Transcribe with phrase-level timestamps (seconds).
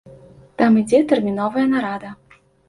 [0.61, 2.09] Там ідзе тэрміновая нарада.